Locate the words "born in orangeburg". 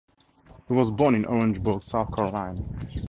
0.89-1.83